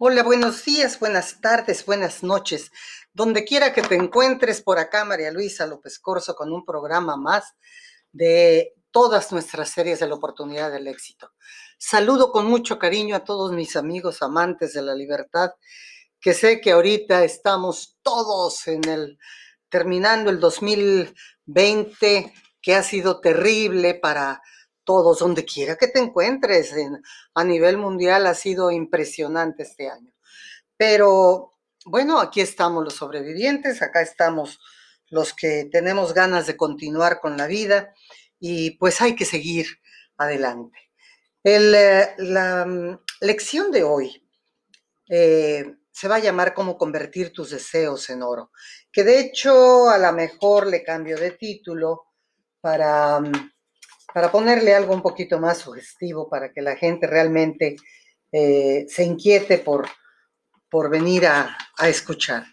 [0.00, 2.70] Hola, buenos días, buenas tardes, buenas noches.
[3.12, 7.56] Donde quiera que te encuentres por acá, María Luisa López Corso, con un programa más
[8.12, 11.32] de todas nuestras series de la oportunidad del éxito.
[11.78, 15.50] Saludo con mucho cariño a todos mis amigos amantes de la libertad,
[16.20, 19.18] que sé que ahorita estamos todos en el
[19.68, 24.40] terminando el 2020, que ha sido terrible para
[24.88, 26.72] todos, donde quiera que te encuentres
[27.34, 30.14] a nivel mundial, ha sido impresionante este año.
[30.78, 34.58] Pero bueno, aquí estamos los sobrevivientes, acá estamos
[35.10, 37.92] los que tenemos ganas de continuar con la vida
[38.40, 39.66] y pues hay que seguir
[40.16, 40.78] adelante.
[41.44, 44.26] Eh, la mm, lección de hoy
[45.10, 48.52] eh, se va a llamar cómo convertir tus deseos en oro,
[48.90, 52.06] que de hecho a lo mejor le cambio de título
[52.62, 53.50] para mm,
[54.12, 57.76] para ponerle algo un poquito más sugestivo, para que la gente realmente
[58.32, 59.88] eh, se inquiete por,
[60.70, 62.44] por venir a, a escuchar.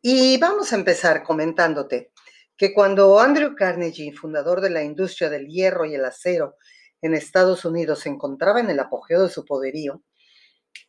[0.00, 2.10] Y vamos a empezar comentándote
[2.56, 6.56] que cuando Andrew Carnegie, fundador de la industria del hierro y el acero
[7.00, 10.02] en Estados Unidos, se encontraba en el apogeo de su poderío,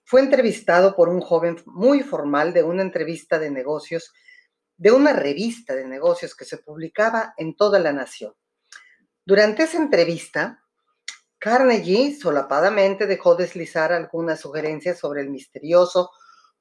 [0.04, 4.14] fue entrevistado por un joven muy formal de una entrevista de negocios,
[4.78, 8.34] de una revista de negocios que se publicaba en toda la nación.
[9.26, 10.62] Durante esa entrevista,
[11.40, 16.12] Carnegie solapadamente dejó deslizar algunas sugerencias sobre el misterioso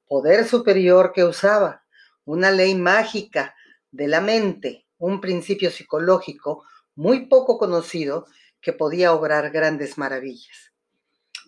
[0.07, 1.83] poder superior que usaba,
[2.23, 3.53] una ley mágica
[3.91, 6.63] de la mente, un principio psicológico
[6.95, 8.27] muy poco conocido
[8.61, 10.71] que podía obrar grandes maravillas.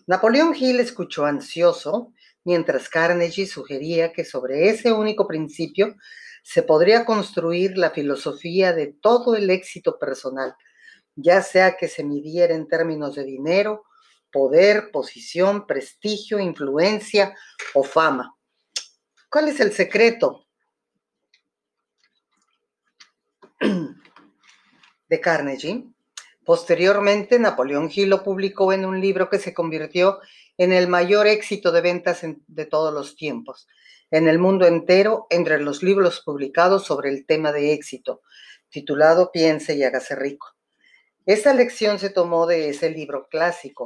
[0.06, 2.12] Napoleón Hill escuchó ansioso
[2.44, 5.96] mientras Carnegie sugería que sobre ese único principio
[6.42, 10.54] se podría construir la filosofía de todo el éxito personal
[11.16, 13.84] ya sea que se midiera en términos de dinero,
[14.30, 17.34] poder, posición, prestigio, influencia
[17.74, 18.36] o fama.
[19.30, 20.46] ¿Cuál es el secreto
[25.08, 25.84] de Carnegie?
[26.44, 30.20] Posteriormente, Napoleón Hill lo publicó en un libro que se convirtió
[30.58, 33.66] en el mayor éxito de ventas de todos los tiempos,
[34.10, 38.22] en el mundo entero, entre los libros publicados sobre el tema de éxito,
[38.68, 40.55] titulado Piense y hágase rico.
[41.26, 43.84] Esa lección se tomó de ese libro clásico.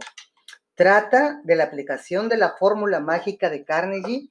[0.74, 4.28] Trata de la aplicación de la fórmula mágica de Carnegie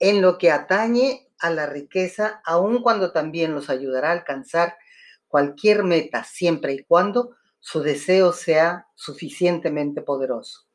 [0.00, 4.76] en lo que atañe a la riqueza, aun cuando también los ayudará a alcanzar
[5.28, 10.66] cualquier meta, siempre y cuando su deseo sea suficientemente poderoso.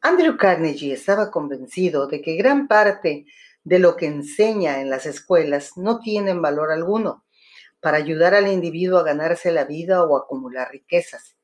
[0.00, 3.26] Andrew Carnegie estaba convencido de que gran parte
[3.62, 7.24] de lo que enseña en las escuelas no tiene valor alguno
[7.80, 11.36] para ayudar al individuo a ganarse la vida o acumular riquezas.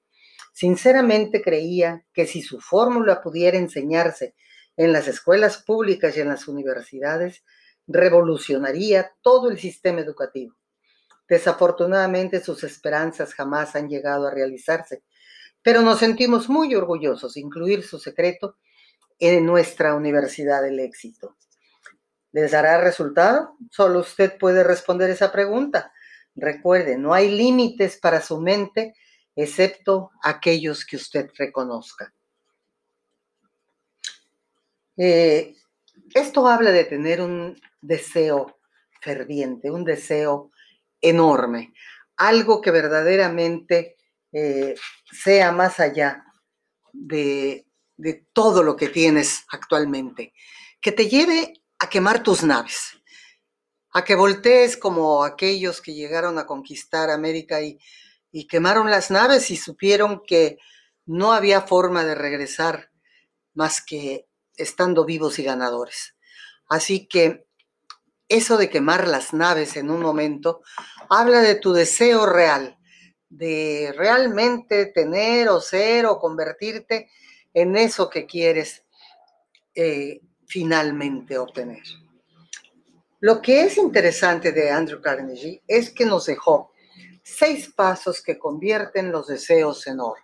[0.52, 4.34] Sinceramente creía que si su fórmula pudiera enseñarse
[4.76, 7.44] en las escuelas públicas y en las universidades,
[7.86, 10.56] revolucionaría todo el sistema educativo.
[11.28, 15.02] Desafortunadamente sus esperanzas jamás han llegado a realizarse,
[15.62, 18.56] pero nos sentimos muy orgullosos de incluir su secreto
[19.18, 21.36] en nuestra Universidad del Éxito.
[22.32, 23.56] ¿Les dará resultado?
[23.70, 25.92] Solo usted puede responder esa pregunta.
[26.34, 28.94] Recuerde, no hay límites para su mente
[29.36, 32.12] excepto aquellos que usted reconozca.
[34.96, 35.54] Eh,
[36.14, 38.58] esto habla de tener un deseo
[39.00, 40.50] ferviente, un deseo
[41.00, 41.72] enorme,
[42.16, 43.96] algo que verdaderamente
[44.32, 44.74] eh,
[45.10, 46.24] sea más allá
[46.92, 50.32] de, de todo lo que tienes actualmente,
[50.80, 52.96] que te lleve a quemar tus naves,
[53.94, 57.78] a que voltees como aquellos que llegaron a conquistar América y,
[58.48, 60.58] quemaron las naves y supieron que
[61.06, 62.90] no había forma de regresar
[63.54, 66.16] más que estando vivos y ganadores.
[66.68, 67.46] Así que
[68.28, 70.62] eso de quemar las naves en un momento
[71.08, 72.76] habla de tu deseo real,
[73.28, 77.08] de realmente tener o ser o convertirte
[77.52, 78.82] en eso que quieres
[79.76, 81.84] eh, finalmente obtener.
[83.24, 86.72] Lo que es interesante de Andrew Carnegie es que nos dejó
[87.22, 90.20] seis pasos que convierten los deseos en oro.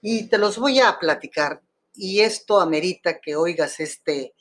[0.00, 1.60] Y te los voy a platicar.
[1.92, 4.32] Y esto amerita que oigas este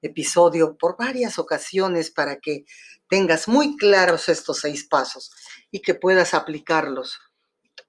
[0.00, 2.64] episodio por varias ocasiones para que
[3.10, 5.30] tengas muy claros estos seis pasos
[5.70, 7.20] y que puedas aplicarlos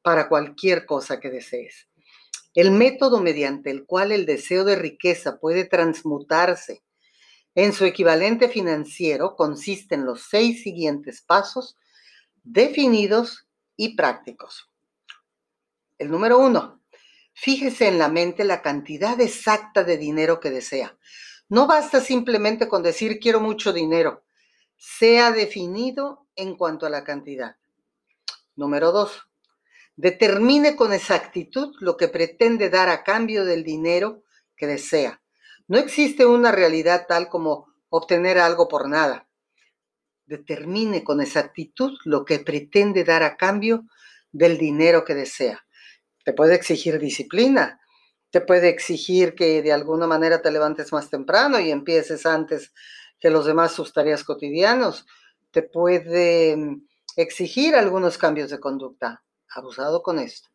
[0.01, 1.88] para cualquier cosa que desees.
[2.53, 6.83] El método mediante el cual el deseo de riqueza puede transmutarse
[7.63, 11.75] en su equivalente financiero consiste en los seis siguientes pasos
[12.41, 14.69] definidos y prácticos.
[15.97, 16.81] El número uno,
[17.33, 20.97] fíjese en la mente la cantidad exacta de dinero que desea.
[21.50, 24.23] No basta simplemente con decir quiero mucho dinero.
[24.77, 27.57] Sea definido en cuanto a la cantidad.
[28.56, 29.27] Número dos,
[29.97, 34.23] determine con exactitud lo que pretende dar a cambio del dinero
[34.56, 35.21] que desea.
[35.69, 39.30] No existe una realidad tal como obtener algo por nada.
[40.25, 43.86] Determine con exactitud lo que pretende dar a cambio
[44.31, 45.63] del dinero que desea.
[46.25, 47.80] Te puede exigir disciplina,
[48.31, 52.74] te puede exigir que de alguna manera te levantes más temprano y empieces antes
[53.19, 55.06] que los demás sus tareas cotidianos.
[55.51, 59.24] Te puede mm, exigir algunos cambios de conducta.
[59.51, 60.50] Abusado con esto.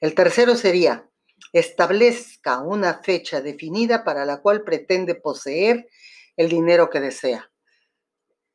[0.00, 1.07] El tercero sería,
[1.52, 5.88] establezca una fecha definida para la cual pretende poseer
[6.36, 7.50] el dinero que desea.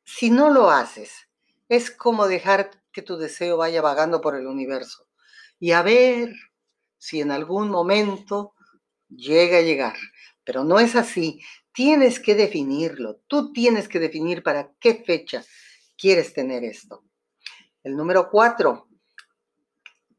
[0.04, 1.28] Si no lo haces,
[1.68, 5.08] es como dejar que tu deseo vaya vagando por el universo
[5.58, 6.34] y a ver
[6.98, 8.54] si en algún momento
[9.08, 9.96] llega a llegar.
[10.44, 11.40] Pero no es así.
[11.72, 13.20] Tienes que definirlo.
[13.26, 15.42] Tú tienes que definir para qué fecha
[15.96, 17.04] quieres tener esto.
[17.82, 18.88] El número cuatro,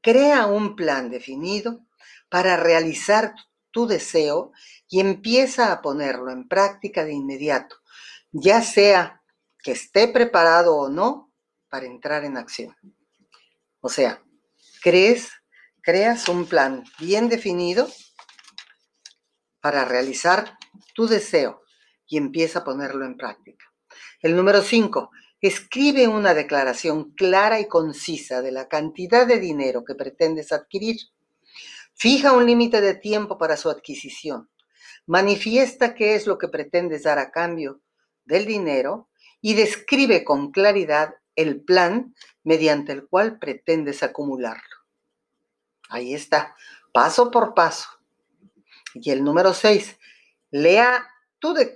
[0.01, 1.84] crea un plan definido
[2.30, 3.33] para realizar
[3.72, 4.51] tu deseo
[4.88, 7.75] y empieza a ponerlo en práctica de inmediato,
[8.31, 9.22] ya sea
[9.60, 11.33] que esté preparado o no
[11.69, 12.75] para entrar en acción.
[13.81, 14.24] O sea,
[14.81, 15.31] crees,
[15.81, 17.88] creas un plan bien definido
[19.60, 20.57] para realizar
[20.94, 21.63] tu deseo
[22.07, 23.66] y empieza a ponerlo en práctica.
[24.22, 25.12] El número 5,
[25.42, 30.98] escribe una declaración clara y concisa de la cantidad de dinero que pretendes adquirir.
[31.97, 34.50] Fija un límite de tiempo para su adquisición.
[35.06, 37.81] Manifiesta qué es lo que pretendes dar a cambio
[38.25, 39.07] del dinero
[39.39, 42.13] y describe con claridad el plan
[42.44, 44.75] mediante el cual pretendes acumularlo.
[45.89, 46.56] Ahí está,
[46.92, 47.88] paso por paso.
[48.94, 49.98] Y el número 6,
[50.51, 51.07] lea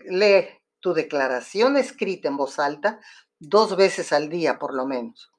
[0.05, 0.47] lee
[0.81, 2.99] tu declaración escrita en voz alta
[3.39, 5.31] dos veces al día por lo menos,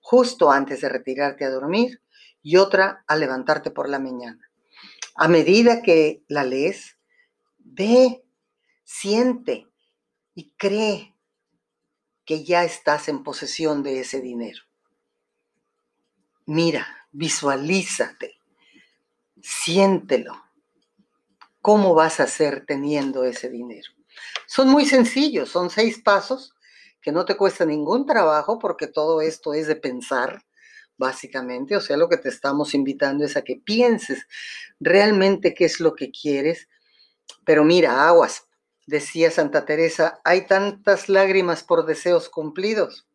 [0.00, 2.02] justo antes de retirarte a dormir
[2.46, 4.48] y otra al levantarte por la mañana.
[5.16, 6.96] A medida que la lees,
[7.58, 8.24] ve,
[8.84, 9.66] siente
[10.32, 11.16] y cree
[12.24, 14.62] que ya estás en posesión de ese dinero.
[16.44, 18.38] Mira, visualízate,
[19.42, 20.40] siéntelo.
[21.60, 23.90] ¿Cómo vas a ser teniendo ese dinero?
[24.46, 26.54] Son muy sencillos, son seis pasos
[27.02, 30.44] que no te cuesta ningún trabajo porque todo esto es de pensar,
[30.98, 31.76] básicamente.
[31.76, 34.26] O sea, lo que te estamos invitando es a que pienses
[34.80, 36.68] realmente qué es lo que quieres.
[37.44, 38.48] Pero mira, aguas,
[38.86, 43.06] decía Santa Teresa, hay tantas lágrimas por deseos cumplidos.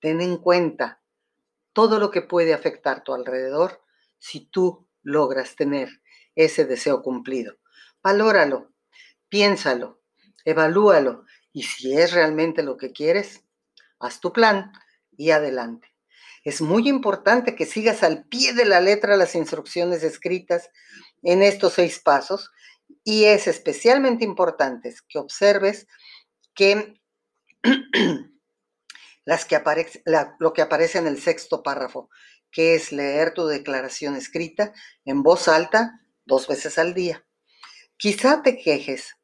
[0.00, 1.02] Ten en cuenta
[1.72, 3.82] todo lo que puede afectar tu alrededor
[4.18, 5.88] si tú logras tener
[6.34, 7.56] ese deseo cumplido.
[8.02, 8.72] Valóralo,
[9.28, 10.00] piénsalo,
[10.44, 13.44] evalúalo y si es realmente lo que quieres,
[13.98, 14.72] haz tu plan
[15.16, 15.89] y adelante.
[16.42, 20.70] Es muy importante que sigas al pie de la letra las instrucciones escritas
[21.22, 22.50] en estos seis pasos
[23.04, 25.86] y es especialmente importante que observes
[26.54, 26.98] que,
[29.24, 29.62] las que
[30.38, 32.08] lo que aparece en el sexto párrafo,
[32.50, 34.72] que es leer tu declaración escrita
[35.04, 37.24] en voz alta dos veces al día.
[37.98, 39.14] Quizá te quejes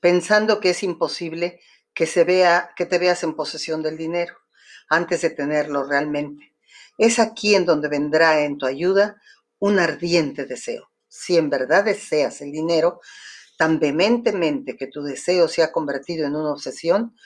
[0.00, 1.60] pensando que es imposible
[1.94, 4.36] que se vea que te veas en posesión del dinero
[4.88, 6.54] antes de tenerlo realmente.
[6.98, 9.20] Es aquí en donde vendrá en tu ayuda
[9.58, 10.90] un ardiente deseo.
[11.08, 13.00] Si en verdad deseas el dinero
[13.56, 17.16] tan vehementemente que tu deseo se ha convertido en una obsesión,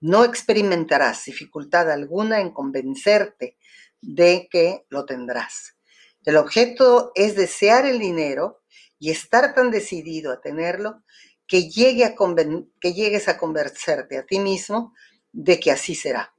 [0.00, 3.56] no experimentarás dificultad alguna en convencerte
[4.00, 5.76] de que lo tendrás.
[6.24, 8.62] El objeto es desear el dinero
[8.98, 11.02] y estar tan decidido a tenerlo
[11.46, 14.94] que, que llegues a convencerte a ti mismo
[15.32, 16.32] de que así será.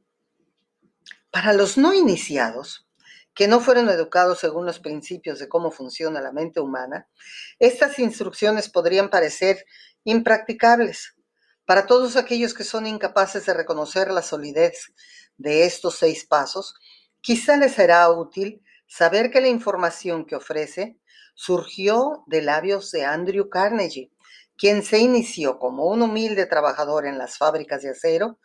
[1.33, 2.87] Para los no iniciados,
[3.33, 7.09] que no fueron educados según los principios de cómo funciona la mente humana,
[7.57, 9.65] estas instrucciones podrían parecer
[10.03, 11.15] impracticables.
[11.65, 14.93] Para todos aquellos que son incapaces de reconocer la solidez
[15.37, 16.75] de estos seis pasos,
[17.19, 20.99] quizá les será útil saber que la información que ofrece
[21.33, 24.11] surgió de labios de Andrew Carnegie,
[24.55, 28.37] quien se inició como un humilde trabajador en las fábricas de acero,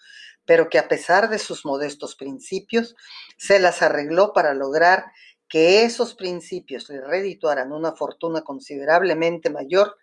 [0.48, 2.96] pero que a pesar de sus modestos principios,
[3.36, 5.12] se las arregló para lograr
[5.46, 9.98] que esos principios le redituaran una fortuna considerablemente mayor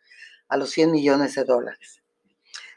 [0.48, 2.04] a los 100 millones de dólares.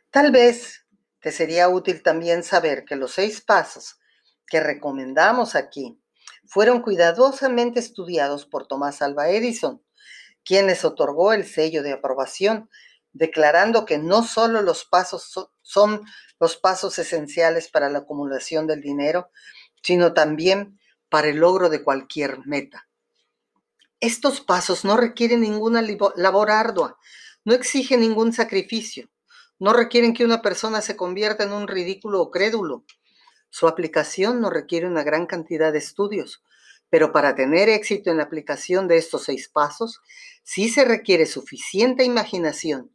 [0.09, 0.87] Tal vez
[1.21, 4.01] te sería útil también saber que los seis pasos
[4.47, 6.01] que recomendamos aquí
[6.47, 9.83] fueron cuidadosamente estudiados por Tomás Alba Edison,
[10.43, 12.71] quien les otorgó el sello de aprobación
[13.13, 16.05] declarando que no solo los pasos son
[16.41, 19.31] los pasos esenciales para la acumulación del dinero,
[19.83, 22.89] sino también para el logro de cualquier meta.
[24.01, 26.99] Estos pasos no requieren ninguna labor ardua,
[27.45, 29.11] no exigen ningún sacrificio,
[29.59, 32.85] no requieren que una persona se convierta en un ridículo o crédulo.
[33.51, 36.45] Su aplicación no requiere una gran cantidad de estudios,
[36.91, 40.01] pero para tener éxito en la aplicación de estos seis pasos,
[40.45, 42.93] sí se requiere suficiente imaginación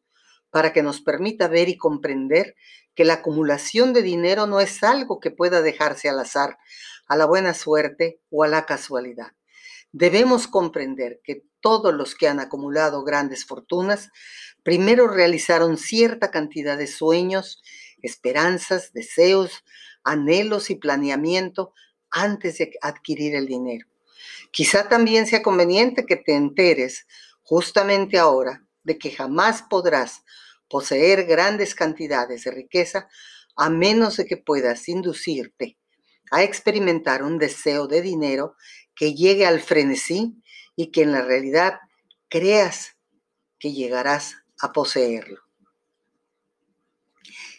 [0.54, 2.56] para que nos permita ver y comprender
[2.94, 6.60] que la acumulación de dinero no es algo que pueda dejarse al azar,
[7.08, 9.32] a la buena suerte o a la casualidad.
[9.92, 14.12] Debemos comprender que todos los que han acumulado grandes fortunas
[14.62, 17.64] primero realizaron cierta cantidad de sueños,
[18.04, 19.64] esperanzas, deseos,
[20.04, 21.74] anhelos y planeamiento
[22.12, 23.88] antes de adquirir el dinero.
[24.52, 27.08] Quizá también sea conveniente que te enteres
[27.42, 30.24] justamente ahora de que jamás podrás
[30.70, 33.08] poseer grandes cantidades de riqueza
[33.56, 35.78] a menos de que puedas inducirte
[36.32, 38.56] a experimentar un deseo de dinero
[38.96, 40.42] que llegue al frenesí
[40.76, 41.80] y que en la realidad
[42.30, 42.98] creas
[43.60, 45.42] que llegarás a poseerlo.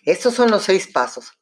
[0.05, 1.33] Estos son los seis pasos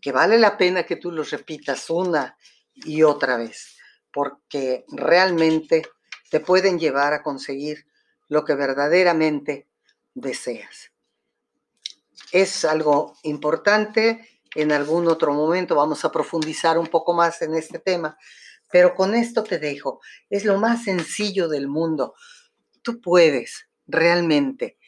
[0.00, 2.36] que vale la pena que tú los repitas una
[2.74, 3.76] y otra vez,
[4.12, 5.82] porque realmente
[6.30, 7.86] te pueden llevar a conseguir
[8.32, 9.68] lo que verdaderamente
[10.14, 10.90] deseas.
[12.32, 17.78] Es algo importante, en algún otro momento vamos a profundizar un poco más en este
[17.78, 18.16] tema,
[18.70, 20.00] pero con esto te dejo.
[20.30, 22.14] Es lo más sencillo del mundo.
[22.80, 24.78] Tú puedes realmente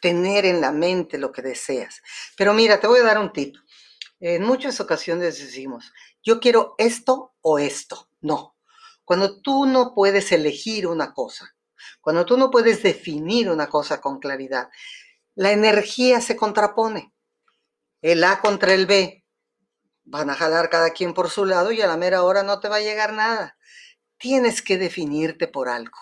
[0.00, 2.02] tener en la mente lo que deseas.
[2.36, 3.54] Pero mira, te voy a dar un tip.
[4.18, 8.08] En muchas ocasiones decimos, yo quiero esto o esto.
[8.20, 8.56] No.
[9.04, 11.54] Cuando tú no puedes elegir una cosa,
[12.00, 14.68] cuando tú no puedes definir una cosa con claridad,
[15.34, 17.12] la energía se contrapone.
[18.00, 19.22] El A contra el B,
[20.04, 22.68] van a jalar cada quien por su lado y a la mera hora no te
[22.68, 23.56] va a llegar nada.
[24.18, 25.98] Tienes que definirte por algo,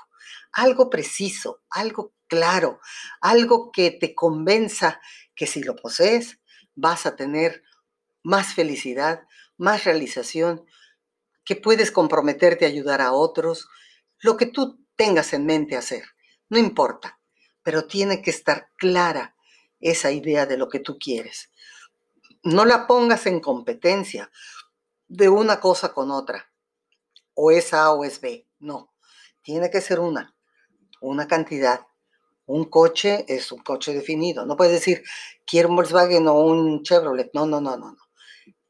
[0.52, 2.80] algo preciso, algo claro,
[3.20, 5.00] algo que te convenza
[5.34, 6.38] que si lo posees
[6.75, 7.62] vas a tener
[8.22, 9.22] más felicidad,
[9.56, 10.64] más realización,
[11.44, 13.68] que puedes comprometerte a ayudar a otros,
[14.18, 16.04] lo que tú tengas en mente hacer,
[16.50, 17.19] no importa,
[17.62, 19.35] pero tiene que estar clara
[19.80, 21.50] esa idea de lo que tú quieres
[22.42, 24.30] no la pongas en competencia
[25.09, 26.50] de una cosa con otra.
[27.35, 28.47] O es A o es B.
[28.59, 28.95] No.
[29.42, 30.35] Tiene que ser una.
[31.00, 31.87] Una cantidad.
[32.47, 34.45] Un coche es un coche definido.
[34.45, 35.02] No puedes decir,
[35.47, 37.30] quiero un Volkswagen o un Chevrolet.
[37.33, 38.02] No, no, no, no, no.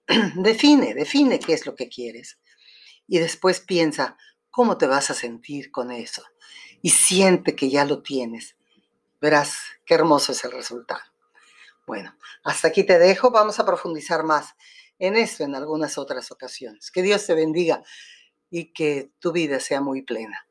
[0.42, 2.38] define, define qué es lo que quieres.
[3.06, 4.16] Y después piensa,
[4.50, 6.22] ¿cómo te vas a sentir con eso?
[6.82, 8.56] Y siente que ya lo tienes.
[9.20, 11.02] Verás qué hermoso es el resultado.
[11.86, 13.30] Bueno, hasta aquí te dejo.
[13.30, 14.54] Vamos a profundizar más
[14.98, 16.90] en esto en algunas otras ocasiones.
[16.90, 17.82] Que Dios te bendiga
[18.50, 20.46] y que tu vida sea muy plena.